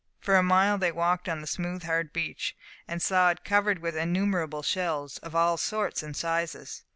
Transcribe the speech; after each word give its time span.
For 0.19 0.35
a 0.35 0.41
mile 0.41 0.79
they 0.79 0.91
walked 0.91 1.29
on 1.29 1.41
the 1.41 1.45
smooth 1.45 1.83
hard 1.83 2.11
beach, 2.11 2.57
and 2.87 3.03
saw 3.03 3.29
it 3.29 3.45
covered 3.45 3.77
with 3.83 3.95
innumerable 3.95 4.63
shells, 4.63 5.19
of 5.19 5.35
all 5.35 5.57
sorts 5.57 6.01
and 6.01 6.17
sizes. 6.17 6.81